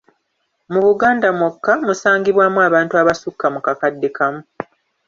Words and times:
Mu 0.71 0.79
Buganda 0.87 1.27
mwokka, 1.37 1.73
musangibwaamu 1.85 2.59
abantu 2.67 2.93
abasukka 3.01 3.45
mu 3.53 3.59
kakadde 3.65 4.07
kamu. 4.17 4.41